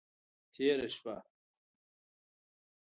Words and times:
تیره 0.53 0.87
شپه… 0.95 1.15